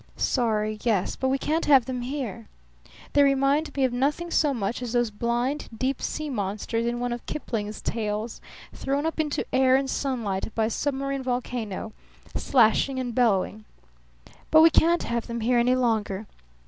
Sorry, 0.17 0.79
yes; 0.81 1.15
but 1.15 1.27
we 1.29 1.37
can't 1.37 1.65
have 1.65 1.85
them 1.85 2.01
here. 2.01 2.47
They 3.13 3.21
remind 3.21 3.75
me 3.77 3.83
of 3.83 3.93
nothing 3.93 4.31
so 4.31 4.51
much 4.51 4.81
as 4.81 4.93
those 4.93 5.11
blind 5.11 5.69
deep 5.77 6.01
sea 6.01 6.27
monsters 6.27 6.87
in 6.87 6.99
one 6.99 7.13
of 7.13 7.23
Kipling's 7.27 7.81
tales, 7.83 8.41
thrown 8.73 9.05
up 9.05 9.19
into 9.19 9.45
air 9.53 9.75
and 9.75 9.87
sunlight 9.87 10.55
by 10.55 10.65
a 10.65 10.69
submarine 10.71 11.21
volcano, 11.21 11.93
slashing 12.35 12.97
and 12.97 13.13
bellowing. 13.13 13.63
But 14.49 14.61
we 14.63 14.71
can't 14.71 15.03
have 15.03 15.27
them 15.27 15.41
here 15.41 15.59
any 15.59 15.75
longer. 15.75 16.25